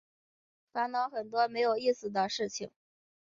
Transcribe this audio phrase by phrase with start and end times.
[0.73, 2.71] 烦恼很多没意思的事情